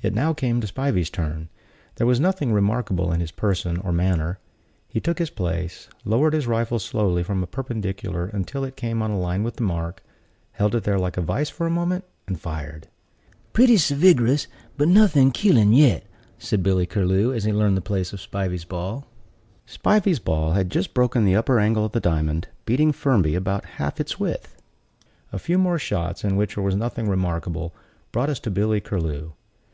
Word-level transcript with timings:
It 0.00 0.14
now 0.14 0.32
came 0.32 0.60
to 0.60 0.66
Spivey's 0.68 1.10
turn. 1.10 1.48
There 1.96 2.06
was 2.06 2.20
nothing 2.20 2.52
remarkable 2.52 3.10
in 3.10 3.18
his 3.18 3.32
person 3.32 3.78
or 3.78 3.90
manner. 3.90 4.38
He 4.86 5.00
took 5.00 5.18
his 5.18 5.28
place, 5.28 5.88
lowered 6.04 6.34
his 6.34 6.46
rifle 6.46 6.78
slowly 6.78 7.24
from 7.24 7.42
a 7.42 7.48
perpendicular 7.48 8.26
until 8.26 8.62
it 8.62 8.76
came 8.76 9.02
on 9.02 9.10
a 9.10 9.18
line 9.18 9.42
with 9.42 9.56
the 9.56 9.64
mark, 9.64 10.04
held 10.52 10.76
it 10.76 10.84
there 10.84 11.00
like 11.00 11.16
a 11.16 11.20
vice 11.20 11.50
for 11.50 11.66
a 11.66 11.70
moment 11.70 12.04
and 12.28 12.38
fired. 12.38 12.86
"Pretty 13.52 13.76
sevigrous, 13.76 14.46
but 14.76 14.86
nothing 14.86 15.32
killing 15.32 15.72
yet," 15.72 16.04
said 16.38 16.62
Billy 16.62 16.86
Curlew, 16.86 17.32
as 17.34 17.42
he 17.42 17.52
learned 17.52 17.76
the 17.76 17.80
place 17.80 18.12
of 18.12 18.20
Spivey's 18.20 18.64
ball. 18.64 19.04
Spivey's 19.66 20.20
ball 20.20 20.52
had 20.52 20.70
just 20.70 20.94
broken 20.94 21.24
the 21.24 21.34
upper 21.34 21.58
angle 21.58 21.84
of 21.84 21.90
the 21.90 21.98
diamond; 21.98 22.46
beating 22.66 22.92
Firmby 22.92 23.34
about 23.34 23.64
half 23.82 23.98
its 23.98 24.20
width. 24.20 24.62
A 25.32 25.40
few 25.40 25.58
more 25.58 25.76
shots, 25.76 26.22
in 26.22 26.36
which 26.36 26.54
there 26.54 26.62
was 26.62 26.76
nothing 26.76 27.08
remarkable, 27.08 27.74
brought 28.12 28.30
us 28.30 28.38
to 28.38 28.50
Billy 28.52 28.80
Curlew. 28.80 29.32